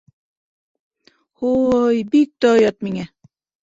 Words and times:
—Һо-ой, 1.43 2.03
бик 2.17 2.35
тә 2.43 2.57
оят 2.59 2.85
миңә. 2.91 3.11